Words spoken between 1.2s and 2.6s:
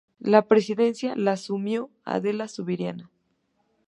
asumió Adela